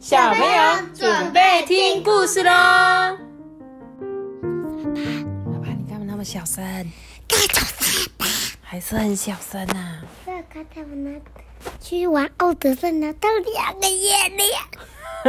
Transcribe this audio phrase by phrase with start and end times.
[0.00, 2.50] 小朋友准备听故事喽。
[2.50, 3.18] 爸
[5.60, 6.64] 爸，你干嘛那么小声？
[7.28, 8.24] 大早上吧，
[8.62, 10.00] 还是很小声啊。
[10.24, 11.10] 这刚才我拿
[11.78, 14.08] 去玩奥德赛拿到两个月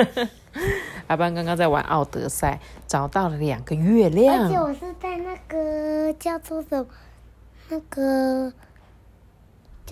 [0.07, 0.29] 亮，
[1.07, 4.55] 阿班刚刚在玩奥德赛，找到了两个月亮而且。
[4.55, 6.88] 我是在那个叫做什么
[7.67, 8.53] 那个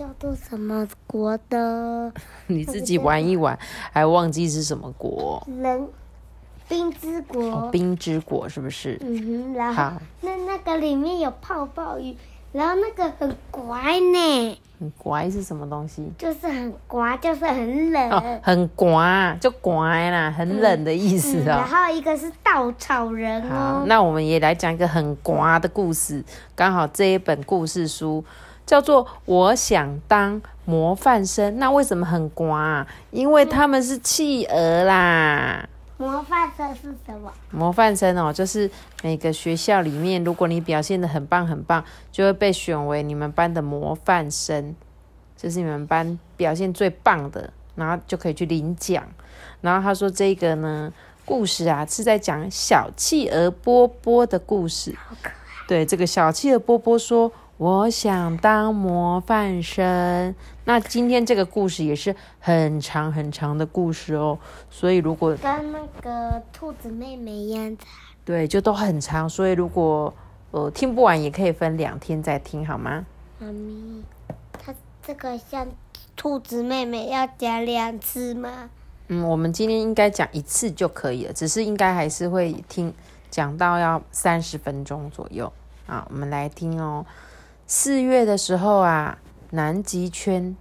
[0.00, 2.10] 叫做什么国的
[2.48, 3.58] 你自己玩一玩，
[3.92, 5.46] 还忘记是什么国？
[5.60, 5.86] 人
[6.66, 7.42] 冰之国。
[7.50, 8.98] 哦，冰之国是不是？
[9.02, 12.16] 嗯哼，然后好，那那个里面有泡泡雨，
[12.50, 16.10] 然后那个很乖呢，很乖是什么东西？
[16.16, 18.10] 就是很乖，就是很冷。
[18.10, 21.66] 哦，很乖，就乖啦，很冷的意思嗯然哦。
[21.68, 26.24] 后一个是稻草人好哦，，那我们也来讲一个很乖的故事。
[26.54, 28.24] 刚好这一本故事书
[28.70, 31.54] 叫做《我想当模范生》。
[31.56, 32.86] 那为什么很呱啊？
[33.10, 35.68] 因为他们是企鹅啦。
[35.96, 37.32] 模范生是什么？
[37.50, 38.70] 模范生哦，就是
[39.02, 44.76] 每个学校里面，如果你表现的很棒很棒，就会被选为你们班的模范生，
[45.36, 49.02] 就是你们班表现最棒的，然后就可以去领奖。
[49.62, 50.92] 然后他说这个呢，
[51.24, 54.94] 故事啊是在讲小企鹅波波的故事。
[55.66, 64.38] 对，这个小企鹅波波说：“我想当模范生。”那今天这个故事也是很长很长的故事哦，
[64.70, 67.86] 所以如果跟那个兔子妹妹一样长。
[68.24, 70.10] 对，就都很长，所以如果
[70.52, 73.04] 呃听不完，也可以分两天再听，好吗？
[73.38, 74.02] 妈咪，
[74.52, 75.68] 它这个像
[76.16, 78.70] 兔子妹妹要讲两次吗？
[79.08, 82.94] 嗯，我们今天应该讲一次就可以了，只是应该还是会听
[83.30, 85.52] 讲到要三十分钟左右
[85.86, 86.06] 啊。
[86.08, 87.04] 我们来听哦。
[87.72, 89.18] 四月的时候啊，
[89.50, 90.56] 南极圈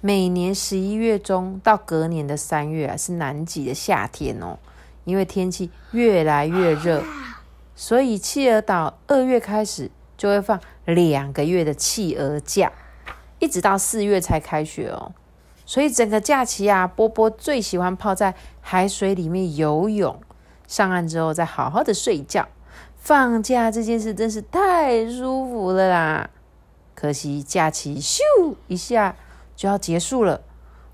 [0.00, 4.56] 每年十一月中到隔年的三月啊，是南极的夏天哦，
[5.02, 7.02] 因为天气越来越热，
[7.74, 12.70] 所以企鹅岛二月开始就会放两个月的企鹅假，
[13.40, 15.10] 一直到四月才开学哦。
[15.66, 20.16] 所以整个假期啊，波波最喜欢泡在海水里面游泳，
[20.68, 22.46] 上岸之后再好好的睡觉。
[23.08, 26.28] 放假这件事真是太舒服了啦！
[26.94, 28.20] 可惜假期咻
[28.66, 29.16] 一下
[29.56, 30.42] 就要结束了，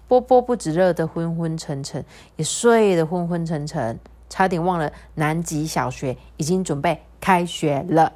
[0.06, 2.04] 波波不止热得昏昏沉沉，
[2.36, 3.98] 也睡得昏昏沉沉，
[4.30, 8.12] 差点忘了南极小学已经准备开学了。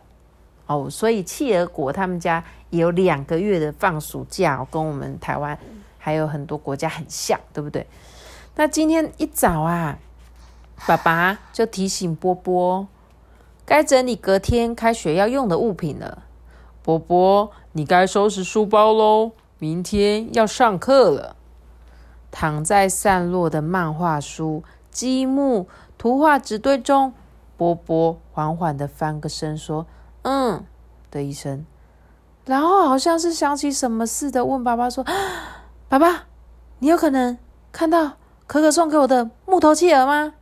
[0.68, 5.58] 哦，所以企鹅国他们家也有两个月的放暑假、跟我们台湾
[5.98, 7.84] 还有很多国家很像，对不对？
[8.54, 9.98] 那今天一早啊，
[10.86, 12.86] 爸爸就提醒波波，
[13.68, 16.22] 该整理隔天开学要用的物品了。
[16.82, 21.36] 波波，你该收拾书包喽，明天要上课了。
[22.30, 25.68] 躺在散落的漫画书、积木、
[25.98, 27.12] 图画纸堆中，
[27.58, 29.84] 波波缓缓的翻个身，说
[30.24, 30.64] ：“嗯。”
[31.12, 31.66] 的一声，
[32.46, 35.04] 然后好像是想起什么似的，问爸爸说
[35.90, 36.24] ：“爸爸，
[36.78, 37.36] 你有可能
[37.70, 38.12] 看到
[38.46, 40.32] 可可送给我的木头企鹅吗？”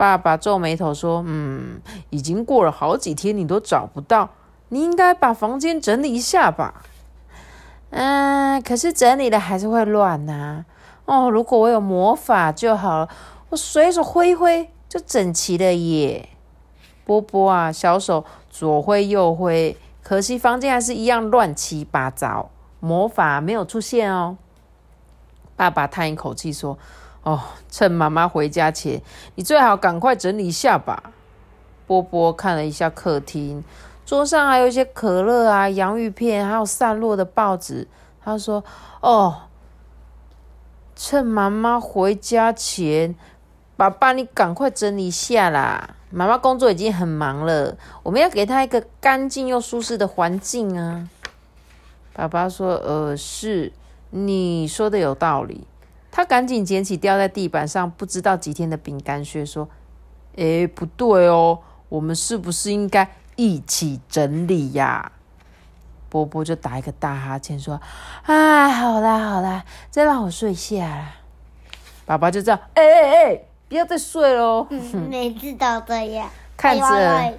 [0.00, 1.78] 爸爸皱眉头说：“嗯，
[2.08, 4.30] 已经过了好几天，你都找不到，
[4.70, 6.82] 你应该把房间整理一下吧。”
[7.92, 10.64] 嗯，可是整理了还是会乱呐、
[11.04, 13.08] 哦，如果我有魔法就好了，
[13.50, 16.30] 我随手挥一挥就整齐了耶。
[17.04, 22.48] 波波啊，小手左挥右挥，可惜房间还是一样乱七八糟，
[22.80, 24.38] 魔法没有出现哦。
[25.56, 26.78] 爸爸叹一口气说
[27.22, 29.02] ：“哦，趁妈妈回家前，
[29.34, 31.12] 你最好赶快整理一下吧。”
[31.86, 33.64] 波波看了一下客厅，
[34.06, 37.88] 桌上还有一些可乐啊、洋芋片，还有散落的报纸。
[38.24, 38.62] 他说
[39.02, 39.42] ：“哦，
[40.94, 43.16] 趁妈妈回家前，
[43.76, 45.96] 爸爸你赶快整理一下啦。
[46.10, 51.08] 妈妈工作已经很忙了，我们要给她一个干净又舒适的环境啊。”
[52.14, 53.72] 爸爸说：“呃，是，
[54.10, 55.66] 你说的有道理。”
[56.10, 59.68] 他赶紧捡起掉在地板上不知道几天的饼干屑，说
[60.36, 65.12] ：“诶，不对哦，我们是不是应该一起整理呀？”
[66.10, 67.80] 波波就打一个大哈欠，说
[68.26, 71.14] ：“啊，好啦好啦，再让我睡下啦。”
[72.04, 76.28] 爸爸就这样：“哎哎哎，不要再睡喽！”嗯，每次都这样。
[76.56, 77.34] 看着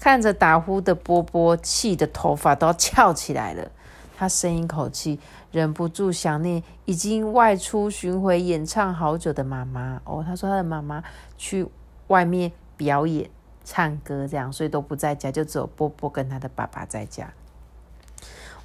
[0.00, 3.70] 看着打呼的波波，气的头发都要翘起来了。
[4.18, 5.20] 他深一口气，
[5.56, 9.98] 忍不住想念已经外出巡回演唱好久的妈妈。
[10.04, 11.02] 哦，他说他的妈妈
[11.38, 11.66] 去
[12.08, 13.30] 外面表演
[13.64, 17.32] 唱歌，这样，所以都不在家，就只有波波跟他的爸爸在家。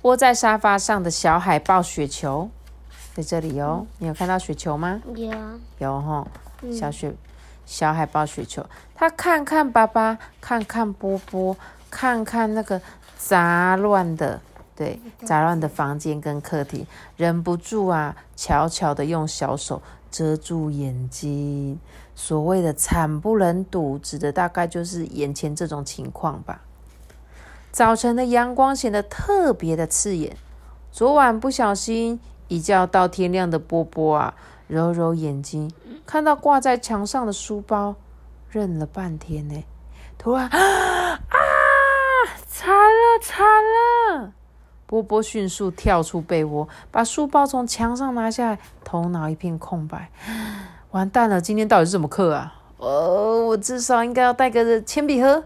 [0.01, 2.49] 窝在沙发上的小海豹雪球，
[3.13, 3.87] 在这里哦。
[3.99, 5.01] 你有看到雪球吗？
[5.15, 5.31] 有，
[5.77, 6.27] 有哈，
[6.61, 7.13] 嗯小雪
[7.65, 11.55] 小海豹雪球，他看看爸爸，看看波波，
[11.89, 12.81] 看看那个
[13.17, 14.41] 杂乱的，
[14.81, 19.79] 对，杂乱的房间跟客厅，忍不住啊，悄悄的用小手
[20.09, 21.79] 遮住眼睛。
[22.15, 26.61] 所谓的惨不忍睹，指的大概就是眼前这种情况吧。
[27.71, 30.35] 早晨的阳光显得特别的刺眼。
[30.91, 34.33] 昨晚不小心一觉到天亮的波波啊，
[34.65, 35.71] 揉揉眼睛，
[36.07, 37.93] 看到挂在墙上的书包，
[38.51, 39.63] 愣了半天呢。
[40.17, 40.57] 突然啊
[41.29, 41.37] 啊！
[42.47, 43.60] 惨了惨了！
[44.91, 50.09] 波波迅速跳出被窝，把书包从墙上拿下来，头脑一片空白。
[50.89, 52.55] 完蛋了，今天到底是什么课啊？
[52.75, 55.45] 呃，我至少应该要带个铅笔盒。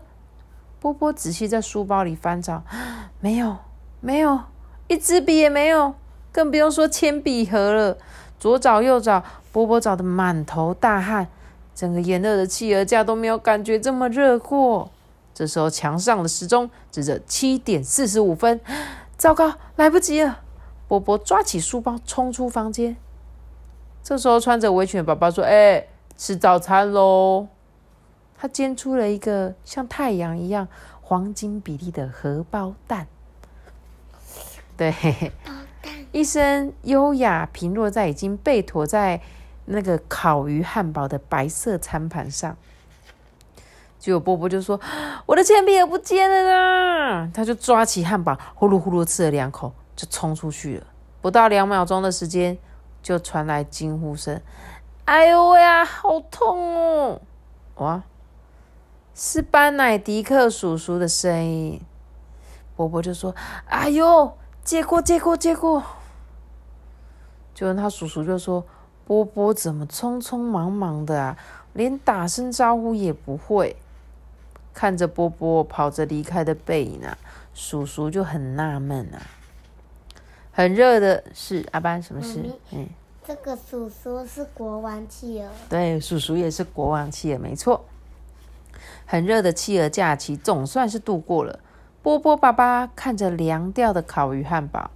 [0.79, 2.63] 波波仔细在书包里翻找，
[3.19, 3.57] 没有，
[4.01, 4.39] 没有，
[4.87, 5.93] 一支笔也没有，
[6.31, 7.95] 更不用说铅笔盒了。
[8.39, 11.27] 左找右找，波波找得满头大汗，
[11.75, 14.89] 整个炎热的企鹅架都没有感觉这么热过。
[15.35, 18.59] 这时候，墙上的时钟指着七点四十五分，
[19.17, 20.41] 糟糕，来不及了！
[20.87, 22.95] 波波抓起书包冲出房间。
[24.03, 27.47] 这时候，穿着围裙的爸爸说：“哎、吃早餐喽！”
[28.37, 30.67] 他煎出了一个像太阳一样
[31.01, 33.07] 黄金比例的荷包蛋。
[34.77, 34.93] 对，
[36.11, 39.21] 一身优雅平落在已经被驮在
[39.63, 42.55] 那个烤鱼汉堡的白色餐盘上。
[43.97, 44.79] 结果波波就说
[45.25, 50.85] ：“我的铅笔也不见了啦！”他就抓起汉堡，呼噜呼噜吃了两口，就冲出去了。
[51.21, 52.57] 不到两秒钟的时间，
[53.01, 54.39] 就传来惊呼声
[55.05, 57.21] ：“哎呦喂呀，好痛哦！”
[57.77, 58.03] 哇，
[59.15, 61.81] 是班乃迪克叔叔的声音。
[62.75, 63.33] 波波就说
[63.67, 65.81] ：“哎呦，借过，借过，借过。”
[67.55, 68.65] 就他叔叔就说
[69.07, 71.37] ：“波波怎么匆匆忙忙的啊，
[71.73, 73.75] 连打声招呼也不会。”
[74.75, 77.17] 看着波波跑着离开的背影啊，
[77.55, 79.21] 叔叔就很纳闷啊。
[80.51, 82.43] 很热的是阿班，什么事？
[82.71, 82.87] 嗯，
[83.25, 87.85] 这个叔叔是国王企鹅，对，叔叔也是国王企鹅，没错。
[89.05, 91.59] 很热的企鹅假期总算是度过了。
[92.01, 94.91] 波波爸爸看着凉掉的烤鱼汉堡，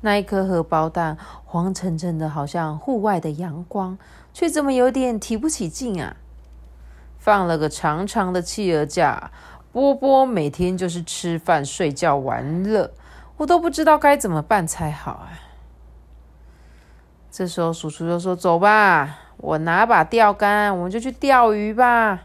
[0.00, 3.98] 那一颗荷包蛋黄澄澄的，好像户外的阳光，
[4.32, 6.16] 却怎么有点提不起劲啊！
[7.26, 9.32] 放了个长长的企鹅假，
[9.72, 12.92] 波波每天就是吃饭、睡觉、玩乐，
[13.36, 15.34] 我都不知道该怎么办才好啊！
[17.28, 22.22] 这时候叔叔就说：“走吧，我拿把钓竿，我们就去钓鱼吧。”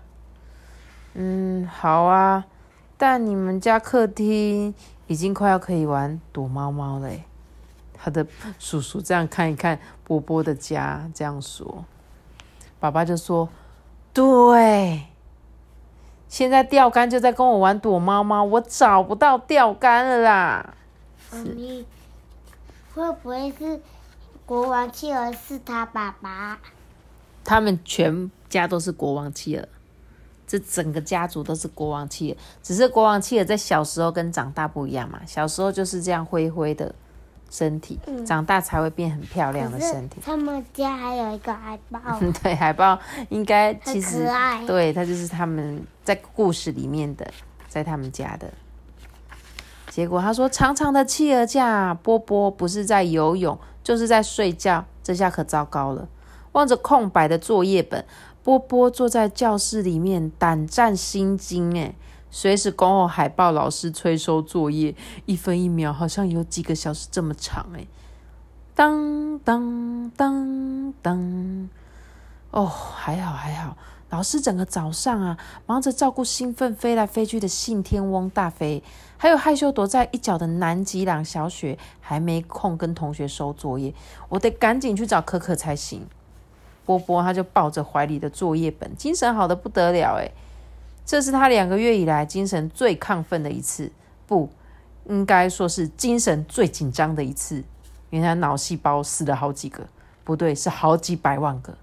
[1.15, 2.45] 嗯，好啊。
[2.95, 4.75] 但你们家客厅
[5.07, 7.09] 已经快要可以玩躲猫猫了。
[7.95, 8.27] 他的
[8.59, 11.85] 叔叔这样看一看波波的家，这样说。
[12.79, 13.49] 爸爸就说
[14.13, 15.07] ：“对，
[16.27, 20.73] 现在钓竿就在跟我玩躲猫猫，我找不到钓竿了啦。”
[21.31, 21.85] 妈咪
[22.93, 23.79] 会不会是
[24.45, 26.59] 国王企鹅是他爸爸？
[27.43, 29.65] 他们全家都是国王企鹅，
[30.45, 35.21] 这整个家族都是国王企鹅，只是国王企鹅在小时候跟长大不一样嘛。
[35.25, 36.93] 小时候就是这样灰灰的
[37.51, 40.19] 身体，嗯长大才会变很漂亮的身体。
[40.25, 41.99] 他们家还有一个海豹，
[42.41, 42.97] 对，海豹
[43.29, 44.27] 应该其实。
[44.65, 47.29] 对，它就是他们在故事里面的，
[47.67, 48.51] 在他们家的。
[49.89, 56.07] 结果他说，长长的企鹅架，波波不是在游泳，就是在睡觉，这下可糟糕了。
[56.53, 58.05] 望着空白的作业本，
[58.41, 61.93] 波波坐在教室里面，胆战心惊，哎，
[62.31, 64.95] 随时恭候海豹老师催收作业，
[65.25, 67.85] 一分一秒好像有几个小时这么长，哎，
[68.73, 71.69] 当当当当。
[72.51, 73.77] 哦，还好还好，
[74.09, 78.81] 老师整个早上啊，忙着照顾兴奋飞来飞去的信天翁大飞，
[79.17, 83.93] 还有害羞躲在一角的南极朗小雪，还没空跟同学收作业，
[84.27, 86.07] 我得赶紧去找可可才行。
[86.85, 90.33] 波波他就抱着怀里的作业本，精神好的不得了诶，
[91.11, 93.91] 这是他两个月以来精神最亢奋的一次，
[94.25, 94.49] 不
[95.09, 97.61] 应该说是精神最紧张的一次，
[98.11, 99.85] 因为他脑细胞死了好几个，
[100.23, 101.73] 不对，是好几百万个。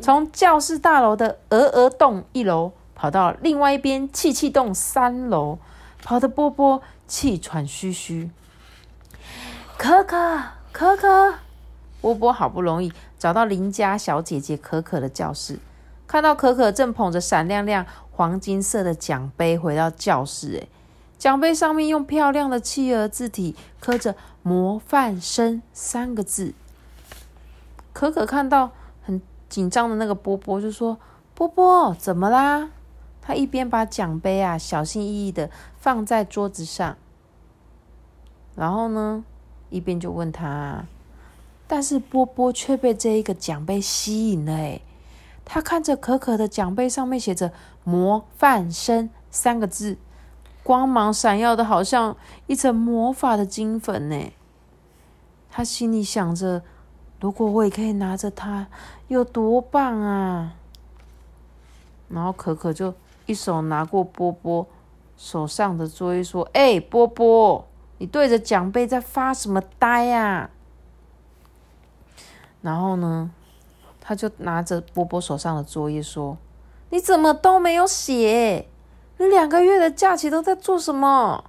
[0.00, 5.58] 从教室大楼的鹅鹅洞一楼跑到另外一边气气洞三楼，
[6.02, 8.30] 跑得波波气喘吁吁。
[9.76, 10.42] 可可，
[10.72, 11.34] 可可，
[12.00, 15.58] 波波好不容易找到邻家小姐姐可可的教室，
[16.06, 17.84] 看到可可正捧着闪亮亮
[18.20, 20.68] 黄金色的奖杯回到教室，哎，
[21.16, 26.52] 奖杯上面用漂亮的企鹅字体刻着“模范生”三个字。
[27.94, 28.72] 可可看到
[29.02, 30.98] 很紧张的那个波波，就说
[31.34, 32.68] ：“波波，怎么啦？”
[33.22, 35.48] 他一边把奖杯啊小心翼翼的
[35.78, 36.98] 放在桌子上，
[38.54, 39.24] 然后呢，
[39.70, 40.84] 一边就问他。
[41.66, 44.82] 但是波波却被这一个奖杯吸引了，诶
[45.42, 47.52] 他看着可可的奖杯上面写着
[47.90, 49.98] “模范生”三个字，
[50.62, 52.16] 光芒闪耀的，好像
[52.46, 54.32] 一层魔法的金粉呢。
[55.50, 56.62] 他心里想着：
[57.20, 58.68] 如果我也可以拿着它，
[59.08, 60.54] 有多棒啊！
[62.08, 62.94] 然后可可就
[63.26, 64.66] 一手拿过波波
[65.16, 67.66] 手上的作业，说：“哎，波波，
[67.98, 70.50] 你对着奖杯在发什么呆呀？”
[72.62, 73.30] 然后呢，
[74.00, 76.36] 他就拿着波波手上的作业说
[76.90, 78.66] ：“你怎么都没有写？
[79.18, 81.44] 你两个月的假期都在做什么？”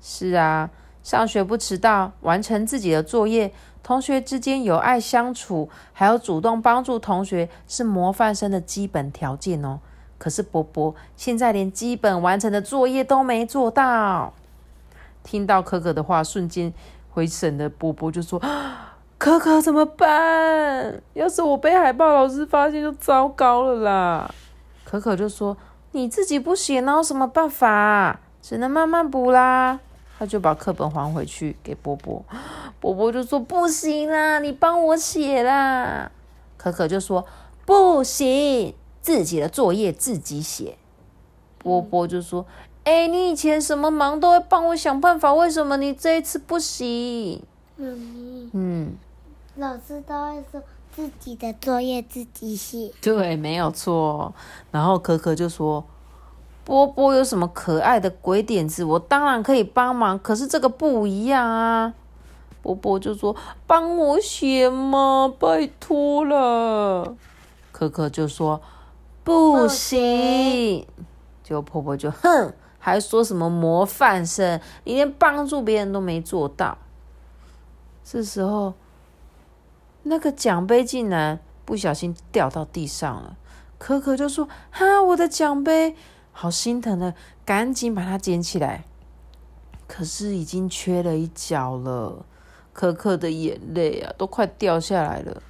[0.00, 0.70] 是啊，
[1.02, 9.80] 上学不迟到，完成自己的作业，同学之间有爱相处，还有主动帮助同学，是模范生的基本条件哦。
[10.16, 14.32] 可是波波现在连基本完成的作业都没做到。
[15.22, 16.72] 听到可可的话，瞬间
[17.10, 18.40] 回神的波波就说。
[19.20, 21.02] 可可怎么办？
[21.12, 24.34] 要是我被海豹老师发现，就糟糕了啦！
[24.82, 25.54] 可可就说
[25.92, 28.18] ：“你自己不写，哪有什么办法？
[28.40, 29.78] 只能慢慢补啦。”
[30.18, 32.24] 他就把课本还回去给波波。
[32.80, 36.10] 波波就说：“不行啦，你帮我写啦。”
[36.56, 37.26] 可可就说
[37.66, 40.78] ：“不行，自己的作业自己写。”
[41.62, 42.46] 波波就说
[42.84, 47.42] ：“哎，你以前什么忙都会帮我想办法，为什么你这一次不行？”
[47.76, 48.96] 嗯。
[49.56, 50.62] 老师都会说
[50.94, 54.32] 自己的作业自己写，对，没有错。
[54.70, 55.84] 然后可可就说
[56.64, 60.18] ：“波波有什么可爱的鬼点子，我当然可以帮忙。
[60.18, 61.92] 可是这个不一样啊。”
[62.62, 63.34] 波波就说
[63.66, 67.16] ：“帮我写嘛，拜托了。”
[67.72, 68.62] 可可就说
[69.24, 70.86] ：“不行。”
[71.44, 76.78] 就婆婆就哼，还说什么模范生，你连帮助别人都没做到。
[78.04, 78.72] 这时候。
[80.02, 83.36] 那个奖杯竟然不小心掉到地上了，
[83.78, 85.94] 可可就说：“哈，我的奖杯，
[86.32, 87.14] 好心疼的，
[87.44, 88.84] 赶紧把它捡起来。”
[89.86, 92.24] 可是已经缺了一角了，
[92.72, 95.42] 可可的眼泪啊，都快掉下来了。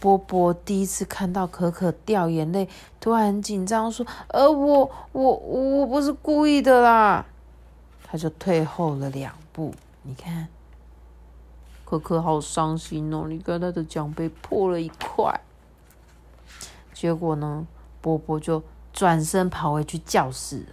[0.00, 2.68] 波波第一次看到可可掉眼泪，
[3.00, 7.24] 突然很紧张，说：“呃，我我我不是故意的啦。”
[8.04, 9.72] 他就退后了两步，
[10.02, 10.48] 你看。
[11.92, 13.26] 可可好伤心哦！
[13.28, 15.40] 你看他的奖杯破了一块。
[16.94, 17.66] 结果呢，
[18.00, 18.62] 波波就
[18.94, 20.64] 转身跑回去教室。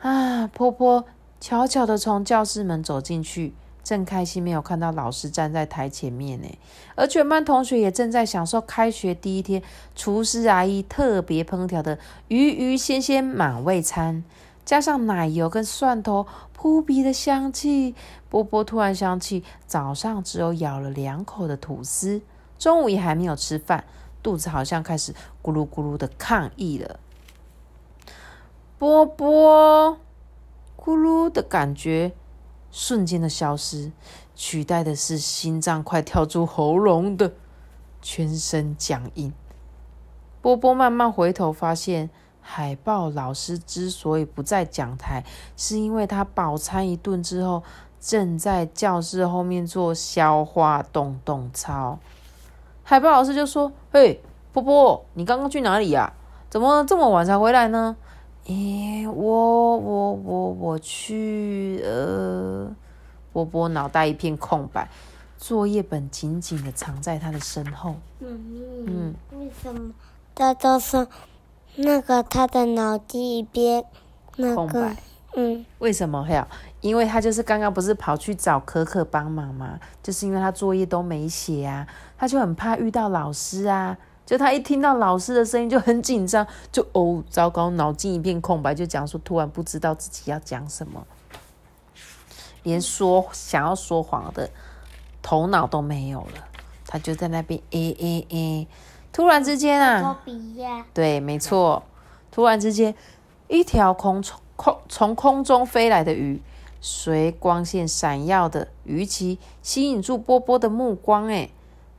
[0.00, 1.04] 啊，波波
[1.40, 6.48] 悄悄的从教室门走进去，正开心没有看到老师站在台前面呢。
[6.96, 9.62] 而全班同学也正在享受开学第一天
[9.94, 14.24] 厨师阿姨特别烹调的鱼鱼鲜鲜满味餐。
[14.64, 17.94] 加上奶油跟蒜头扑鼻的香气，
[18.30, 22.22] 波波突然想起早上只有咬了两口的吐司，
[22.58, 23.84] 中午也还没有吃饭，
[24.22, 26.98] 肚子好像开始咕噜咕噜的抗议了。
[28.78, 29.98] 波波，
[30.76, 32.12] 咕噜的感觉
[32.70, 33.92] 瞬间的消失，
[34.34, 37.34] 取代的是心脏快跳出喉咙的
[38.00, 39.32] 全身僵硬。
[40.40, 42.08] 波波慢慢回头，发现。
[42.46, 45.24] 海豹老师之所以不在讲台，
[45.56, 47.62] 是因为他饱餐一顿之后，
[47.98, 51.98] 正在教室后面做消化动动操。
[52.82, 54.20] 海豹老师就说：“嘿，
[54.52, 56.12] 波波，你刚刚去哪里呀？
[56.50, 57.96] 怎么这么晚才回来呢
[58.44, 61.82] ？”“咦，我我我我去……
[61.82, 62.70] 呃……”
[63.32, 64.88] 波波脑袋一片空白，
[65.38, 67.96] 作业本紧紧的藏在他的身后。
[68.20, 69.92] 嗯，为什么
[70.34, 71.08] 大家说？
[71.76, 73.84] 那个他的脑筋一边
[74.36, 74.96] 空白，
[75.34, 76.22] 嗯，为什么？
[76.24, 76.46] 会有，
[76.80, 79.80] 因为他就是刚刚不是跑去找可可帮忙吗？
[80.02, 91.04] 就是因为他作业都没写啊，他就很怕遇到老师啊，就他一听到老师的声音就很紧张，就哦，糟糕，脑筋一片空白，就讲说突然不知道自己要讲什么，
[92.62, 94.48] 连说想要说谎的
[95.20, 96.46] 头脑都没有了，
[96.86, 98.68] 他就在那边诶诶诶。
[99.14, 100.18] 突然之间啊，
[100.92, 101.84] 对，没错。
[102.32, 102.92] 突然之间，
[103.46, 106.42] 一条空从空从空中飞来的鱼，
[106.80, 111.48] 随光线闪耀的鱼鳍吸引住波波的目光，哎，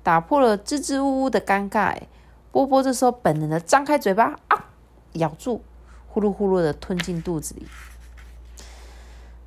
[0.03, 1.83] 打破了支支吾吾的尴尬。
[1.83, 2.01] 哎，
[2.51, 4.65] 波波这时候本能的张开嘴巴啊，
[5.13, 5.63] 咬住，
[6.09, 7.65] 呼噜呼噜的吞进肚子里。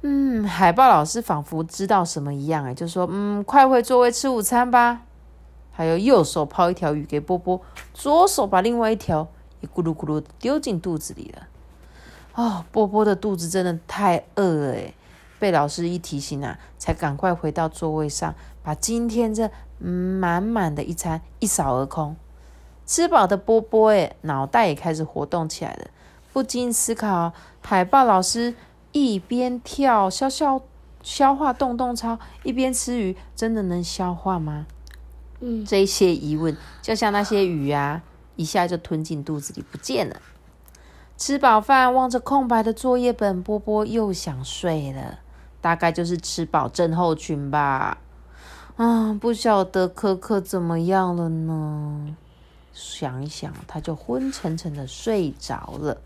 [0.00, 5.02] 嗯，海豹老师仿佛知道什么一样，哎，就说：“嗯，快回座位吃午餐吧。”
[5.78, 7.60] 还有右手抛一条鱼给波波，
[7.94, 9.28] 左手把另外一条
[9.60, 11.46] 也咕噜咕噜丢进肚子里了。
[12.34, 14.92] 哦，波波的肚子真的太饿了诶
[15.38, 22.16] 被老师一提醒啊，才赶快回到座位上，把今天这满满的一餐一扫而空。
[22.84, 25.86] 吃饱的波波诶脑袋也开始活动起来了，
[26.32, 28.56] 不禁思考：海豹老师
[28.90, 30.60] 一边跳消消
[31.04, 34.66] 消化动动操，一边吃鱼，真的能消化吗？
[35.40, 38.02] 嗯，这些疑问，就像那些鱼啊，
[38.36, 40.16] 一下就吞进肚子里不见了。
[41.16, 45.18] 吃饱饭，望着空白的作业本，波波又想睡了。
[45.60, 47.98] 大概就是吃饱症候群吧。
[48.76, 52.16] 啊，不晓得可可怎么样了呢？
[52.72, 55.98] 想一想，他就昏沉沉的睡着了。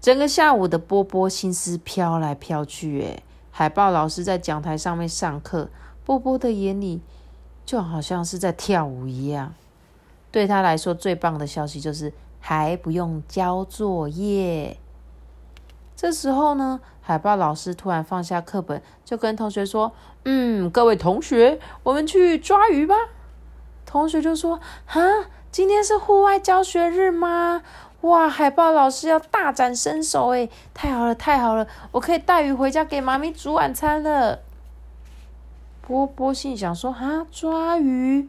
[0.00, 5.68] 整个下午的波波心思飘来飘去，诶，海豹老师在讲台上面上课。
[6.08, 7.02] 波波的眼里
[7.66, 9.52] 就好像是在跳舞一样。
[10.32, 14.78] 对他来说，最棒的消息就是还不用交作业。
[15.94, 19.92] 这时候呢，海豹老师突然放下课本，就跟同学说
[20.24, 22.94] ：“嗯，各位同学，我们去抓鱼吧。”
[23.84, 25.02] 同学就说：“哈，
[25.52, 27.60] 今天是户外教学日吗？
[28.00, 34.38] 哇，海豹老师要大展身手诶，太好了，太好了，我可以带鱼回家给妈咪煮晚餐了。”
[35.88, 38.28] 波波心想说：“哈，抓鱼，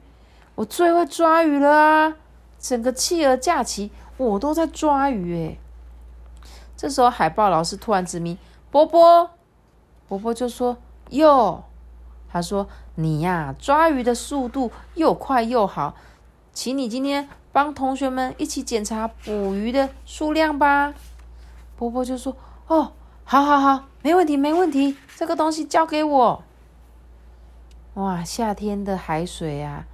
[0.56, 2.16] 我最会抓鱼了啊！
[2.58, 5.60] 整个企鹅假期，我都在抓鱼诶。
[6.78, 8.38] 这时候，海豹老师突然指明
[8.72, 9.32] 波波，
[10.08, 10.78] 波波就说
[11.12, 11.66] ：“哟，
[12.32, 15.96] 他说你呀，抓鱼的速度又快又好，
[16.54, 20.94] 请你今天帮同学们一起检查捕鱼的数量吧。”
[21.76, 22.38] 波波就说
[22.68, 22.94] ：“哦，
[23.26, 26.44] 好好好，没问题，没问题，这个东西交给我。”
[27.96, 29.86] 哇，夏天的海水啊，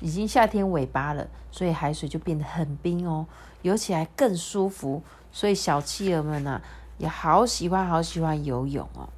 [0.00, 3.26] 已经夏天尾巴了，所以海水就变得很冰哦，
[3.62, 5.02] 游起来更舒服。
[5.30, 6.62] 所以小企鹅们呢，
[6.98, 9.08] 也好喜欢好喜欢游泳哦。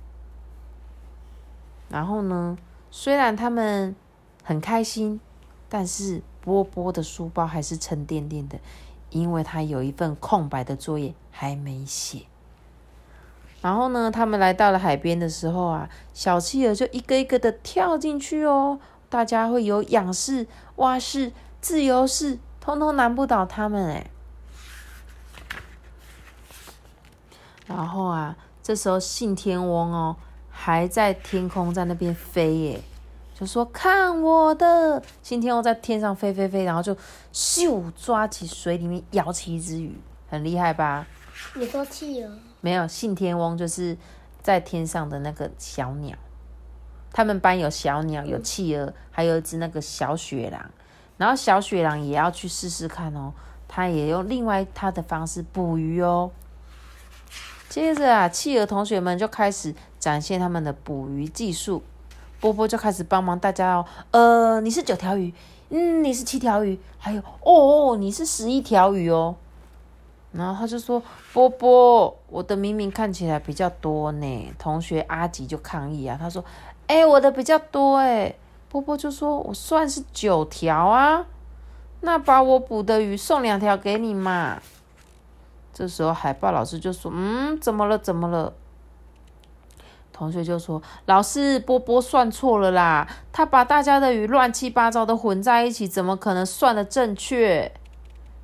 [1.89, 2.57] 然后呢，
[2.91, 3.95] 虽然他们
[4.43, 5.21] 很开心，
[5.69, 8.59] 但是波波的书包还是沉甸甸的，
[9.11, 12.27] 因为他有一份空白的作业还没写。
[13.65, 18.79] 然后呢，他们来到了海边的时候啊，小企鹅就一个一个的跳进去哦。
[19.09, 20.47] 大家会有仰视、
[20.77, 24.11] 蛙式、自由式，通通难不倒他们哎。
[27.67, 30.17] 然后啊，这时候信天翁哦，
[30.51, 32.83] 还在天空在那边飞耶，
[33.35, 35.03] 就说看我的！
[35.23, 36.95] 信天翁在天上飞飞飞，然后就
[37.33, 39.99] 咻抓起水里面舀起一只鱼，
[40.29, 41.07] 很厉害吧？
[41.55, 42.31] 你说企鹅？
[42.65, 43.95] 没有，信天翁就是
[44.41, 46.17] 在天上的那个小鸟。
[47.13, 50.71] 他们班有小鸟，有企鹅，还有一只那个小雪狼。
[51.19, 53.35] 然后小雪狼也要去试试看哦，
[53.69, 56.31] 它也用另外它的方式捕鱼哦。
[57.69, 61.83] 接着啊，企鹅同学们就开始展现他们的捕鱼技术。
[62.41, 65.35] 波波就开始帮忙大家哦，呃，你是九条鱼，
[65.69, 69.37] 嗯，你是七条鱼，还有哦，你是十一条鱼哦。
[70.37, 71.01] 然后他就说
[71.33, 76.45] ：“波波，我的明明看起来比较多呢。”同学阿吉就抗议啊，他说
[76.89, 78.35] ：“哎，我的比较多哎。”
[78.69, 81.25] 波波就说：“我算是九条啊，
[82.01, 84.61] 那把我捕的鱼送两条给你嘛。”
[85.73, 87.97] 这时候海豹老师就说：“嗯，怎么了？
[87.97, 88.53] 怎么了？”
[90.13, 97.71] 同学就说：“老师，波波算错了啦，他把大家的鱼乱七八糟的混在一起，怎么可能算的正确？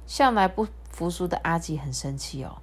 [0.06, 2.58] 向来不。”服输的阿吉很生气哦，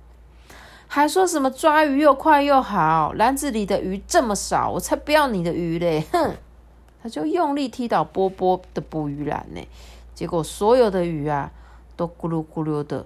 [0.88, 6.06] 还说什么抓鱼又快又好，篮子里的鱼这么少，我才不要你的鱼嘞！
[6.12, 6.36] 哼，
[7.02, 9.62] 他就用力踢倒波波的捕鱼篮呢，
[10.14, 11.52] 结果所有的鱼啊
[11.96, 13.06] 都咕噜咕噜的，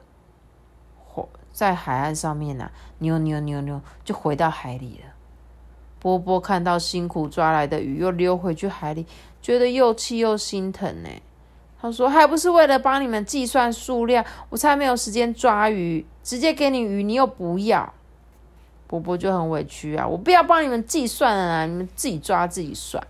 [1.54, 5.12] 在海岸上面呐，扭扭扭扭就回到海里了。
[6.00, 9.06] 波波看到辛苦抓来的鱼又溜回去海里，
[9.42, 11.10] 觉得又气又心疼呢。
[11.82, 17.92] 他说：“还不是为了帮你们计算数量，我才没有时间抓鱼，直接给你鱼，你又不要。”
[18.86, 23.04] 波波就很委屈啊，我不要帮你们计算啊，你们自己抓自己算。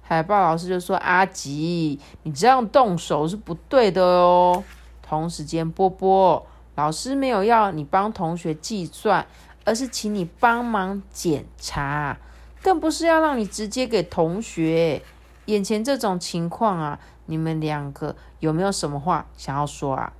[0.00, 4.64] 海豹老师就说：“阿吉，你这样动手是不对的哦。”
[5.06, 9.26] 同时间，波波老师没有要你帮同学计算，
[9.66, 12.16] 而是请你帮忙检查，
[12.62, 15.02] 更不是要让你直接给同学。
[15.44, 16.98] 眼前这种情况啊。
[17.26, 20.12] 你们两个有没有什么话想要说啊？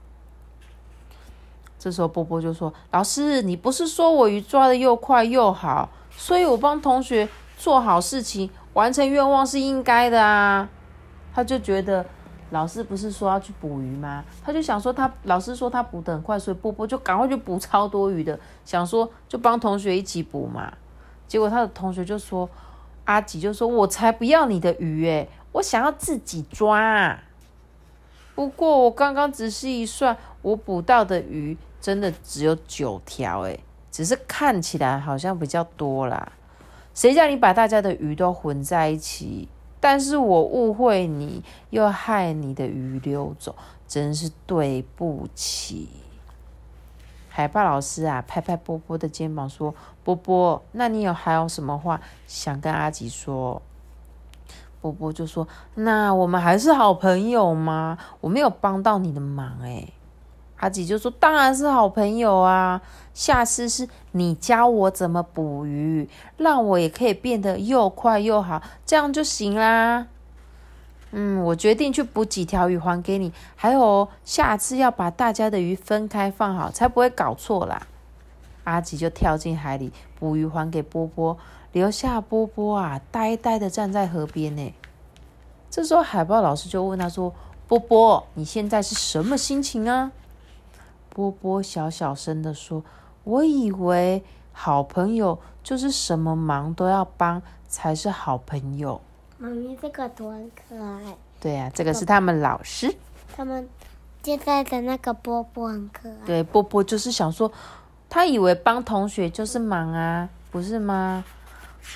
[1.78, 10.68] 这时候波波就说：“老师，你不是说我鱼抓的又快又好，所以我帮同学做好事情、完成愿望是应该的啊。”
[11.34, 12.04] 他就觉得
[12.50, 14.24] 老师不是说要去捕鱼吗？
[14.42, 20.72] 他就想说他老师说他捕得很快，所以波波就赶快去捕超多鱼的，想说就帮同学一起捕嘛。
[21.28, 22.48] 结果他的同学就说
[23.04, 27.18] 阿吉就说：“我才不要你的鱼诶，我想要自己抓。
[28.34, 36.32] 不过我刚刚仔细一算，我捕到的鱼真的只有九条诶，只是看起来好像比较多啦。
[36.92, 39.48] 谁叫你把大家的鱼都混在一起？
[39.80, 43.54] 但是我误会你，又害你的鱼溜走，
[43.88, 45.88] 真是对不起。”
[47.30, 53.62] 海豹老师啊，拍拍波波的肩膀说：“波波，那你有还有什么话想跟阿吉说？”
[54.80, 57.98] 波波就说：“那我们还是好朋友吗？
[58.20, 59.92] 我没有帮到你的忙诶。
[60.58, 62.80] 阿吉就说：“当然是好朋友啊！
[63.12, 66.08] 下次是你教我怎么捕鱼，
[66.38, 70.06] 让我也可以变得又快又好，这样就行啦。”
[71.12, 73.32] 嗯，我决定去捕几条鱼还给你。
[73.54, 77.86] 还有，下次要把大家的鱼分开放好，才不会搞错啦。
[78.64, 81.38] 阿吉就跳进海里捕鱼还给波波，
[81.76, 84.74] 留下波波啊呆呆的站在河边呢。
[85.68, 87.34] 这时候海豹老师就问他说
[87.68, 90.10] ：“波波，你现在是什么心情啊？”
[91.12, 92.82] 波波小小声的说
[93.24, 98.98] ：“我以为好朋友就是什么忙都要帮才是好朋友。”
[99.36, 101.14] 妈咪，这个图很可爱。
[101.38, 102.96] 对呀，这个是他们老师。
[103.36, 103.68] 他们
[104.22, 106.16] 现在的那个波波很可爱。
[106.24, 107.52] 对，波波就是想说，
[108.08, 111.22] 他以为帮同学就是忙啊，不是吗？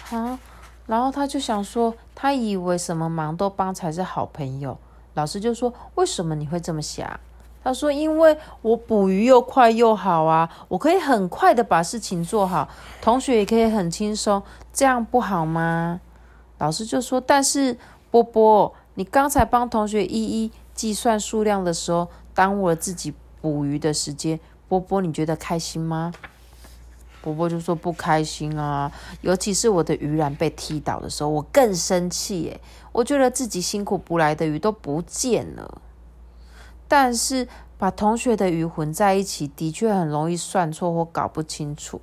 [0.04, 0.38] 好，
[0.86, 4.76] 然后他就想说，他以为什么忙都帮才是好朋友。
[5.14, 7.18] 老师就说：“为什么你会这么想？”
[7.62, 12.68] 他说：“因为我捕鱼又快又好啊，我可以很快的把事情做好，
[13.02, 16.00] 同学也可以很轻松，这样不好吗？”
[16.58, 17.76] 老师就说：“但是
[18.10, 24.38] 波波，你刚才帮同学一一计算数量的时候，耽误了自己捕鱼的时间。
[24.68, 26.12] 波波，你觉得开心吗？”
[27.22, 32.60] 波波就说：“不开心啊，尤其是我的鱼篮被踢倒的时候，我更生气耶。
[32.92, 35.82] 我觉得自己辛苦捕来的鱼都不见了。
[36.88, 42.00] 但是把同学的鱼混在一起，的确很容易算错或搞不清楚。”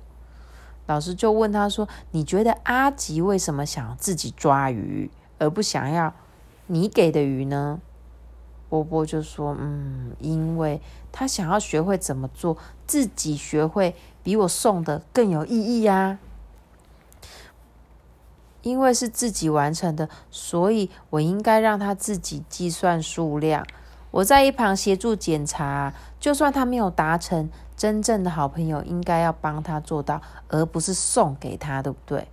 [0.86, 6.14] 老师就问他说：“你觉得阿吉为什么想自己抓鱼，而不想要
[6.66, 7.80] 你给的鱼呢？”
[8.70, 13.94] 波波就说：“嗯，因为他想要学会怎么做，自己学会
[14.28, 16.18] 比我送的更有意义呀。
[18.60, 23.66] 因为是自己完成的，所以我应该让他自己计算数量，
[24.10, 25.94] 我在一旁协助检查。
[26.20, 32.26] 就算他没有达成。”真正的好朋友应该要帮他做到，而不是送给他，对不对？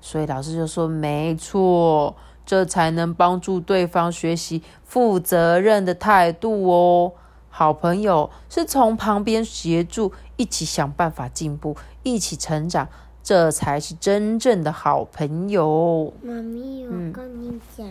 [0.00, 7.12] 所以老师就说：“没错，这才能帮助对方学习负责任的态度哦。
[7.58, 12.86] 好朋友是从旁边协助，一起想办法进步，一起成长。”
[13.20, 16.14] 这才是真正的好朋友。
[16.22, 17.84] 妈咪，我跟你讲，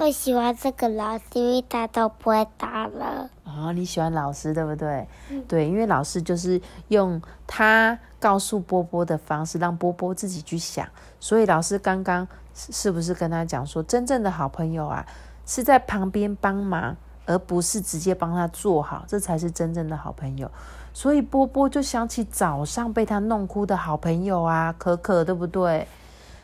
[0.00, 3.30] 我喜欢这个老师，因为他都不会打了。
[3.44, 5.06] 哦，你喜欢老师对不对？
[5.46, 10.86] 对，因为老师就是用他告诉波波的方式，让波波自己去想。
[11.20, 15.06] 所以老师刚刚是不是跟他讲说，真正的好朋友啊，
[15.46, 16.94] 是在旁边帮忙，
[17.26, 20.50] 而不是直接帮他做好，这才是真正的好朋友。
[20.92, 25.88] 所以波波就想起早上被他弄哭的好朋友啊，可可，对不对？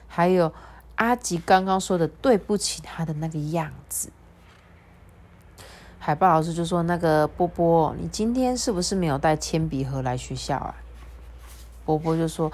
[0.09, 0.53] 还有
[0.97, 4.11] 阿吉刚刚说的对不起他的那个样子。
[6.03, 10.75] 海豹老师就说：“那个波波，你今天是不是没有带铅笔盒来学校啊？”
[11.85, 12.51] 波波就说：“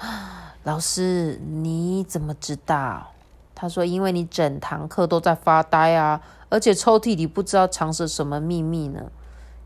[0.63, 3.07] 老师，你怎么知道？”
[3.55, 9.11] 他说：“因为你整堂课都在发呆啊，而且抽屉里不知道藏着什么秘密呢。”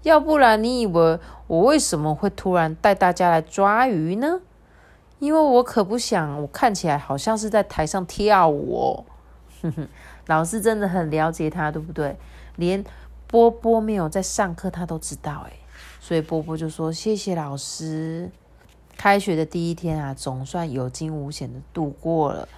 [0.04, 4.42] 要不然你以为我为什么会突然带大家来抓鱼呢？
[5.20, 9.06] 因为我可不想我看起来好像是在台上跳舞哦。
[9.62, 9.88] 哼哼，
[10.26, 12.18] 老师真的很了解他，对不对？
[12.56, 12.84] 连
[13.28, 15.54] 波波没有在上课，他都知道诶
[16.00, 18.32] 所以波波就说：“谢谢老师。”
[18.98, 22.50] 开学的第一天啊，总算有惊无险的度过了。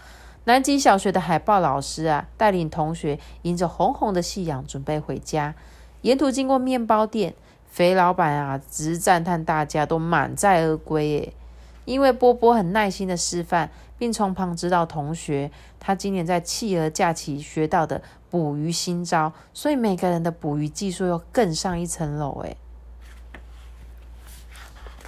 [0.46, 5.56] 南极小学的海豹老师啊，带领同学迎着红红的夕阳，准备回家。
[6.02, 7.34] 沿途经过面包店，
[7.66, 11.34] 肥老板啊直赞叹大家都满载而归耶。
[11.86, 22.58] 因为波波很耐心的示范，并从旁指导同学，他今年在企鹅假期学到的捕鱼新招，所以每个人的捕鱼技术又更上一层楼诶。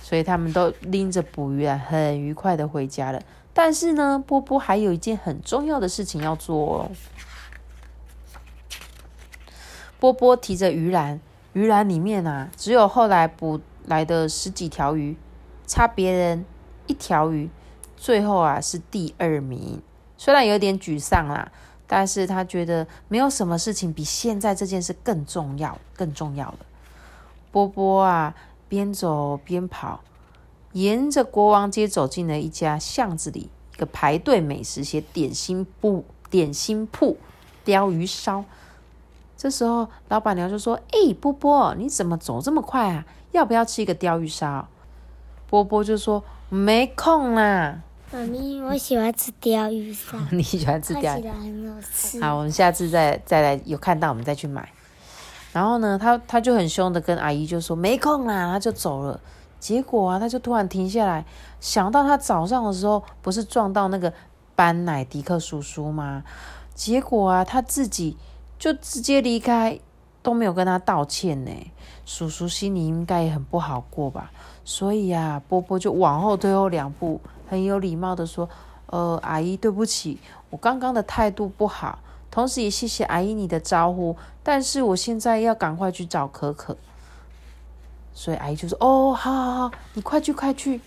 [0.01, 3.21] 所以他们都拎着捕鱼啊，很愉快的回家了。
[3.57, 6.91] 但是呢，波波还有一件很重要的事情要做哦。
[9.97, 11.21] 波波提着鱼篮，
[11.53, 15.15] 鱼篮里面啊，只有后来捕来的十几条鱼，
[15.65, 16.43] 差别人
[16.85, 17.49] 一条鱼，
[17.95, 19.81] 最后啊是第二名。
[20.17, 21.49] 虽然有点沮丧啦，
[21.87, 26.57] 但是他觉得没有什么事情比现在这件事更重要、更重要的。
[27.51, 28.35] 波波啊，
[28.67, 30.01] 边走边跑，
[30.75, 37.17] 沿着国王街走进了一家巷子里，一个排队美食写点心铺，点心铺
[37.63, 38.43] 鲷鱼烧。
[39.37, 43.05] 这时候，老板娘就说：“哎，波波，你怎么走这么快啊？
[43.31, 44.67] 要不要吃一个鲷鱼烧？”
[45.47, 50.17] 波波就说：“没空啦。”妈咪，我喜欢吃鲷鱼烧。
[50.31, 51.17] 你喜欢吃鲷？
[51.17, 51.29] 鱼？
[51.29, 52.21] 很好吃。
[52.21, 54.69] 好，我们下次再再来有看到我们再去买。
[55.53, 59.17] 然后呢，他他就很凶的跟阿姨就说：“没空啦。”他就走了。
[59.65, 61.25] 结果啊，他就突然停下来，
[61.59, 64.13] 想到他早上的时候不是撞到那个
[64.55, 66.23] 班乃迪克叔叔吗？
[66.75, 68.17] 结果啊，他自己。
[68.57, 69.77] 就直接离开，
[70.23, 71.51] 都没有跟他道歉呢。
[72.05, 74.31] 叔叔心里应该也很不好过吧。
[74.63, 78.47] 所以呀，波波就往后退后两步，很有礼貌的说
[78.87, 81.99] ：“呃，阿姨，对不起，我刚刚的态度不好，
[82.31, 84.15] 同时也谢谢阿姨你的招呼。
[84.41, 86.77] 但是我现在要赶快去找可可。”
[88.15, 90.81] 所以阿姨就说：“哦，好好好，你快去快去。”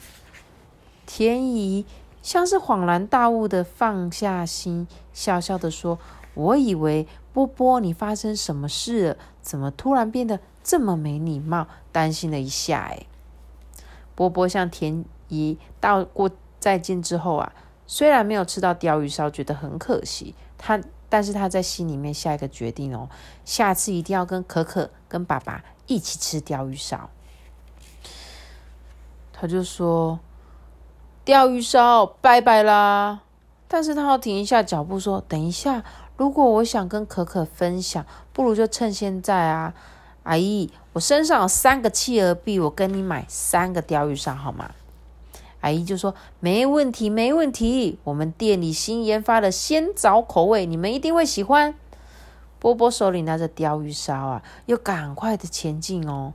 [1.06, 1.86] 田姨
[2.20, 6.00] 像是恍然大悟的放下心，笑笑的说
[6.34, 9.16] ：“我以为。”波波，你发生什么事了？
[9.40, 11.68] 怎么突然变得这么没礼貌？
[11.92, 13.06] 担心了一下，哎，
[14.16, 17.52] 波波向田姨道过再见之后啊，
[17.86, 20.34] 虽然没有吃到鲷鱼烧，觉得很可惜。
[20.56, 23.08] 他，但是他在心里面下一个决定哦，
[23.44, 27.08] 下次一定要跟可可、跟爸爸一起吃鲷鱼烧。
[29.40, 30.18] 他就说
[31.24, 33.20] ：“鲷鱼烧，拜拜啦！”
[33.68, 35.84] 但是他要停一下脚步，说：“等一下。”
[36.16, 39.72] 如果我想跟可可分享，不如就趁现在啊！
[40.24, 44.72] 阿姨，我身上有三个企鹅币，我跟你买三个鲷鱼烧好吗？
[45.60, 48.00] 阿姨就说没问题，没问题。
[48.02, 51.74] 我们店里新研发的鲜枣口味，你们一定会喜欢。
[52.58, 56.32] 波波手里拿着鲷鱼烧啊，又赶快的前进哦，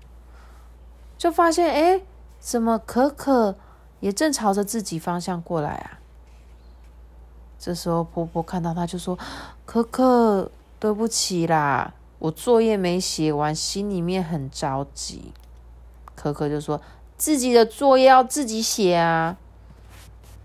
[1.17, 2.01] 就发现哎，
[2.43, 3.56] 怎么可可
[4.01, 5.99] 也正朝着自己方向过来啊？
[7.58, 9.17] 这时候，婆婆看到他，就说
[9.65, 15.32] ：“可可，对不起啦，我作业没写完，心里面很着急。”
[16.15, 16.82] 可可就说
[17.15, 19.38] ：“自己的作业要自己写啊。”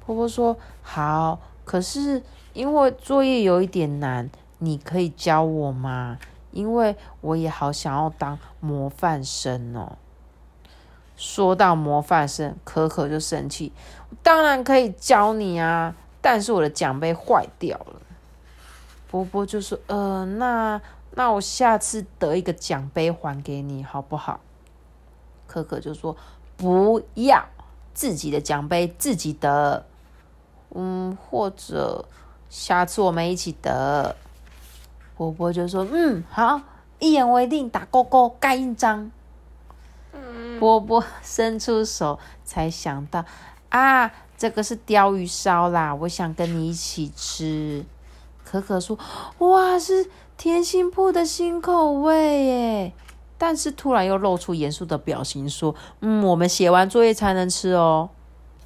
[0.06, 6.16] 婆婆说：“好，可是因为作业有一点难，你可以教我吗？
[6.52, 9.98] 因为我也好想要当模范生哦。”
[11.18, 13.72] 说到模范生，可可就生气
[14.22, 18.00] ：“当然可以教你啊！”但是我的奖杯坏掉了，
[19.10, 20.80] 波波就说：“呃，那
[21.14, 24.38] 那我下次得一个奖杯还给你好不好？”
[25.48, 26.16] 可可就说
[26.56, 27.44] ：“不要，
[27.92, 29.84] 自己的奖杯自己得。
[30.72, 32.04] 嗯，或者
[32.48, 34.14] 下次我们一起得。”
[35.18, 36.60] 波波就说：“嗯，好，
[37.00, 39.10] 一言为定，打勾勾，盖印章。”
[40.58, 43.24] 波波伸出手，才想到
[43.70, 44.10] 啊。
[44.38, 47.84] 这个是鲷鱼烧啦，我想跟你一起吃。
[48.44, 48.96] 可可说
[49.38, 52.92] ：“哇，是甜心铺的新口味耶！”
[53.36, 58.10] 但是突然又露出严肃的表情，说：“嗯，我们写完作业才能吃哦。”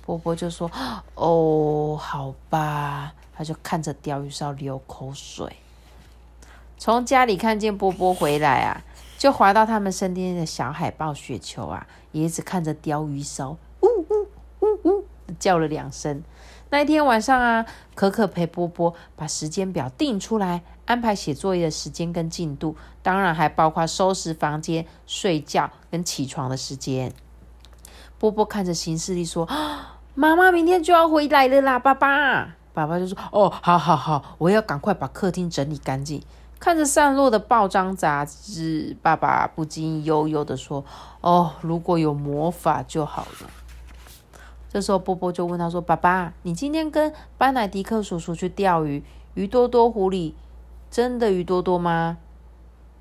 [0.05, 0.71] 波波就说
[1.17, 5.57] ：“哦，好吧。”他就看着鲷鱼烧流口水。
[6.77, 8.85] 从家里看见波波回来啊，
[9.23, 14.27] 就滑到他们身边的小海豹雪球啊，也一直看着鲷鱼烧，呜呜
[14.59, 15.05] 呜呜。
[15.39, 16.25] 叫了两声。
[16.71, 27.13] 那一天晚上啊，可可陪波波把时间表定出来，安排写作业的时间跟进度，当然还包括收拾房间、睡觉跟起床的时间。
[28.19, 29.49] 波波看着行事历说
[30.17, 36.21] ：“妈妈明天就要回来了啦，爸爸。”爸爸就说：“哦，好好好，我要赶快把客厅整理干净。”
[36.63, 40.85] 看着散落的报章杂志，爸爸不禁悠悠的说
[41.21, 43.51] ：“哦，如果有魔法就好了。”
[44.71, 49.03] 这时候，波波就问他说：“爸爸，你今天跟班乃迪克叔叔去钓鱼，
[49.35, 50.37] 鱼多多湖里
[50.89, 52.19] 真的鱼多多吗？”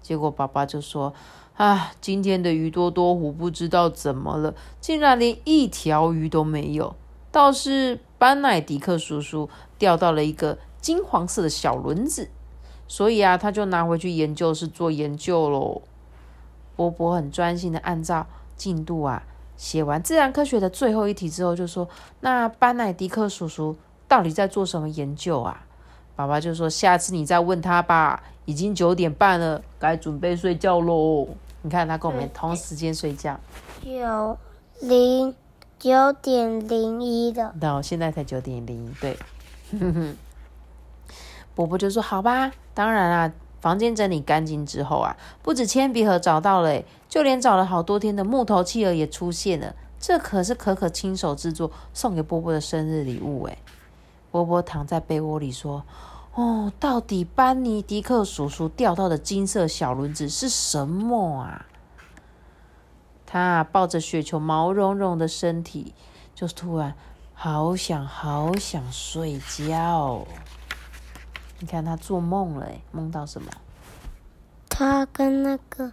[0.01, 1.13] 结果爸爸就说
[1.55, 6.95] ：“啊，今天的鱼多多湖不知道怎么了，竟然连一条鱼都没有。
[7.31, 9.47] 倒是班乃迪克叔叔
[9.77, 12.31] 钓到了一个金黄色的小轮子，
[12.91, 15.81] 所以啊，他就拿回去研究室做研究喽。”
[16.75, 18.27] 波波很专心的按照
[18.57, 19.23] 进度啊。
[19.55, 21.87] 写完自然科学的最后一题之后，就说
[22.19, 23.77] ：“那班乃迪克叔叔
[24.09, 25.63] 到底在做什么研究啊？”
[26.17, 31.29] 爸爸就说：“下次你再问他吧，已经九点半了，该准备睡觉喽。”
[31.63, 33.39] 你看他跟我们同时间睡觉，
[33.81, 34.37] 九
[34.81, 35.33] 零
[35.79, 39.17] 九点零一的，到现在才九点零一，对。
[41.61, 49.75] 波波就说：“好吧，当然啦。”房间整理干净之后啊，不止铅笔盒找到了，就连找了好多天的木头企鹅也出现了。
[49.99, 53.55] 这可是可可亲手制作送给波波的生日礼物哎
[54.31, 55.83] 波波躺在被窝里说
[56.33, 61.67] ：“哦，到底班尼迪克叔叔钓到的金色小轮子是什么啊？”
[63.27, 65.93] 他抱着雪球毛茸茸的身体，
[66.33, 66.95] 就突然
[67.35, 70.25] 好想好想睡觉。
[71.61, 73.51] 你看他做梦了，梦到什么？
[74.67, 75.91] 他跟那个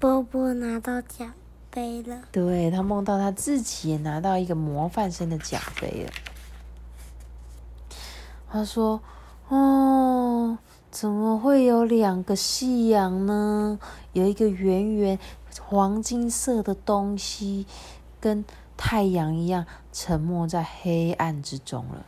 [0.00, 1.32] 波波拿到奖
[1.70, 2.22] 杯了。
[2.32, 6.10] 对他梦到他自己也拿到一个模范生的奖杯了。
[8.50, 9.00] 他说
[9.48, 10.58] ：“哦，
[10.90, 13.78] 怎么会有两个夕阳呢？
[14.14, 15.18] 有一个圆圆
[15.60, 17.66] 黄金色的东西，
[18.20, 18.44] 跟
[18.76, 22.06] 太阳一样，沉没在黑暗之中了。”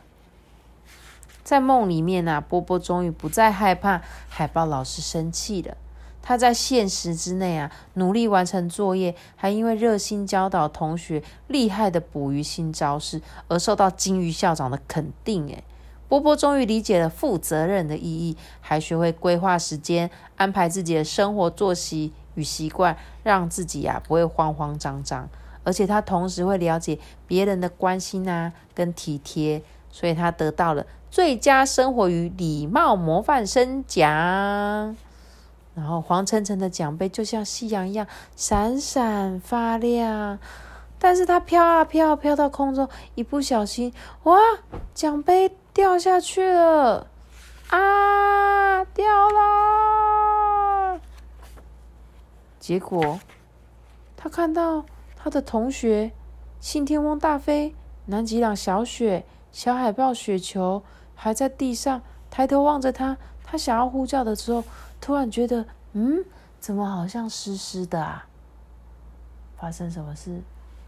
[1.47, 5.77] 在梦里面啊，波波终于不再害怕海豹老师生气了。
[6.21, 15.47] 他在现实之内啊，努力完成作业，还因为热心教导同学厉害的捕鱼新招式而受到金鱼校长的肯定。
[15.47, 15.63] 诶
[16.09, 25.29] 波波终于理解了负责任的意义，还学会规划时间，安排自己的生活作息与习惯，让自己呀不会慌慌张张。
[25.63, 30.85] 而且他同时会了解别人的关心啊跟体贴，所以他得到了。
[31.09, 34.07] 最佳生活与礼貌模范生奖，
[35.73, 40.37] 然后黄澄澄的奖杯就像夕阳一样闪闪发亮，
[40.99, 43.93] 但是它飘啊飘，飘到空中，一不小心，
[44.23, 44.37] 哇，
[44.93, 47.07] 奖杯掉下去了，
[47.69, 50.99] 啊，掉了！
[52.59, 53.19] 结果
[54.17, 56.11] 他看到他的同学
[56.59, 57.73] 信天翁大飞、
[58.07, 60.83] 南极朗小雪、小海豹雪球。
[61.19, 63.17] 还在地上，抬头望着他。
[63.43, 64.63] 他想要呼叫的时候，
[65.01, 66.23] 突然觉得，嗯，
[66.59, 68.27] 怎么好像湿湿的啊？
[69.59, 70.39] 发生什么事？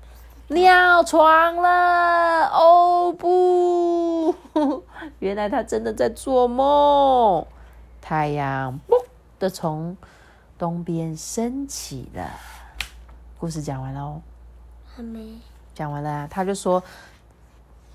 [0.50, 2.48] 尿床了！
[2.50, 4.36] 哦不，
[5.17, 7.43] 原来他真的在做梦。
[8.00, 9.04] 太阳嘣
[9.39, 9.98] 的从
[10.60, 12.30] 东边升起了。
[13.39, 14.22] 故事讲完了哦。
[14.95, 15.39] 还没。
[15.74, 16.84] 讲完了，他就说。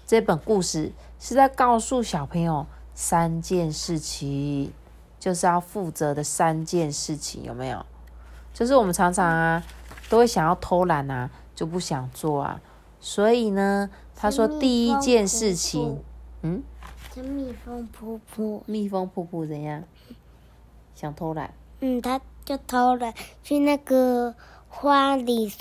[0.06, 4.72] 这本故事是在告诉小朋友三件事情，
[5.18, 7.84] 就是要负责的三件事情，有没有？
[8.52, 9.64] 就是我们常常啊，
[10.08, 12.60] 都会想要偷懒啊，就不想做啊。
[13.00, 16.02] 所以呢，他说第一件事情，
[16.42, 16.62] 嗯，
[17.10, 18.60] 叫蜜蜂噗噗。
[18.66, 19.82] 蜜蜂噗噗怎样？
[20.94, 21.52] 想偷懒？
[21.80, 23.12] 嗯，他就偷懒
[23.42, 24.34] 去那个
[24.68, 25.52] 花里。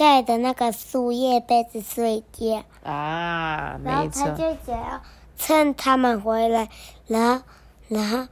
[0.00, 5.02] 盖的那个树叶被子睡觉啊，然后他就想要
[5.36, 6.70] 趁他们回来，
[7.06, 7.44] 然后
[7.88, 8.26] 然后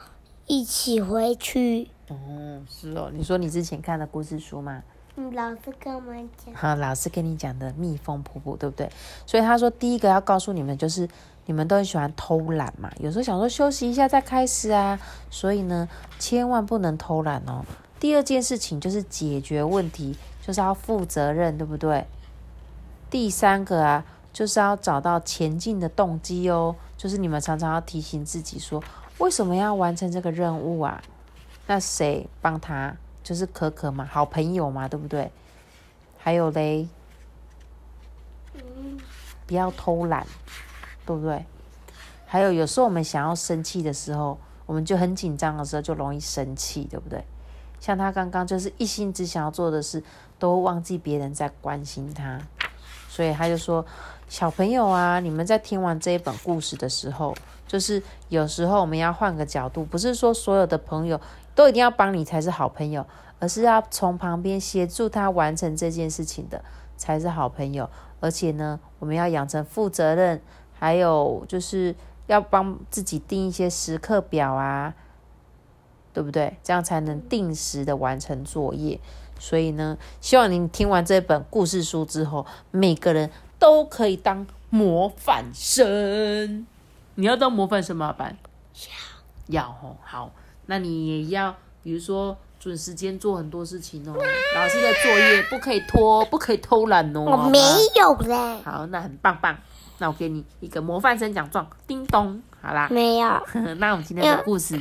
[0.47, 1.91] 一起回去。
[2.09, 4.83] 哦，是哦，你说你之前看的故事书吗？
[5.17, 6.55] 嗯，老师跟我们讲。
[6.55, 8.91] 好，老师跟你讲的蜜蜂瀑布，对不对？
[9.27, 11.07] 所以他说第一个要告诉你们，就是
[11.45, 15.87] 你们都很喜欢偷懒嘛，有时候想说休息一下再开始啊，所以呢，
[16.19, 17.63] 千万不能偷懒哦。
[18.01, 20.17] 第二件事情就是解决问题。
[20.49, 22.07] 就是要负责任，对不对？
[23.11, 26.75] 第三个啊，就是要找到前进的动机哦。
[26.97, 28.83] 就是你们常常要提醒自己说，
[29.19, 31.03] 为什么要完成这个任务啊？
[31.67, 32.97] 那谁帮他？
[33.23, 35.31] 就是可可嘛，好朋友嘛，对不对？
[36.17, 36.89] 还有嘞，
[39.47, 40.27] 不要偷懒，
[41.05, 41.45] 对不对？
[42.25, 47.23] 还有有时候我们想要生气的时候，我们就很紧张的时候就容易生气，对不对？
[47.79, 50.03] 像他刚刚就是一心只想要做的事。
[50.39, 52.41] 都忘记别人在关心他，
[53.09, 53.85] 所以他就说
[54.29, 57.35] ：“小朋友啊，你们在听完这一本故事的时候，
[57.67, 61.21] 就是有时候我们要换个角度，不是说所有的朋友
[61.55, 63.05] 都一定要帮你才是好朋友，
[63.41, 66.63] 而是要从旁边协助他完成这件事情的
[66.97, 67.91] 才是好朋友。
[68.21, 70.41] 而且呢，我们要养成负责任，
[70.73, 71.95] 还有就是
[72.27, 74.95] 要帮自己定一些时刻表啊，
[76.13, 76.57] 对不对？
[76.63, 79.01] 这样才能定时的完成作业。”
[79.39, 86.67] 所以呢，希望您听完这本故事书之后，每个人都可以当模范生。
[87.15, 88.13] 你要当模范生吗？
[88.13, 88.37] 班
[89.49, 90.33] 要要哦，好，
[90.67, 94.15] 那你也要，比如说准时间做很多事情哦。
[94.55, 97.21] 老师的作业不可以拖，不可以偷懒哦。
[97.21, 97.59] 我没
[97.97, 98.61] 有嘞。
[98.65, 99.57] 好，那很棒棒。
[100.01, 102.41] 那我给你一个模范生奖状，叮咚。
[102.61, 103.29] 好啦，没有，
[103.79, 104.81] 那我们今天的故事